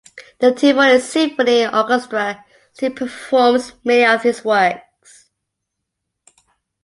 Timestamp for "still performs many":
2.73-4.03